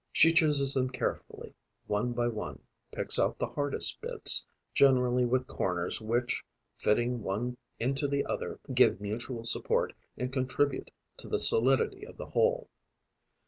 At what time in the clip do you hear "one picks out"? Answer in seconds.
2.27-3.37